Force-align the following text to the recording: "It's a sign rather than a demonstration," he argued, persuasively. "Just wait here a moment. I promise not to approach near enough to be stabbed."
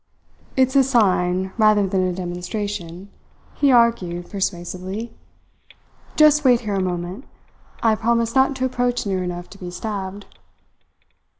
"It's 0.57 0.75
a 0.75 0.83
sign 0.83 1.53
rather 1.59 1.85
than 1.85 2.01
a 2.01 2.11
demonstration," 2.11 3.11
he 3.53 3.71
argued, 3.71 4.31
persuasively. 4.31 5.13
"Just 6.15 6.43
wait 6.43 6.61
here 6.61 6.73
a 6.73 6.81
moment. 6.81 7.25
I 7.83 7.93
promise 7.93 8.33
not 8.33 8.55
to 8.55 8.65
approach 8.65 9.05
near 9.05 9.21
enough 9.23 9.47
to 9.51 9.59
be 9.59 9.69
stabbed." 9.69 10.25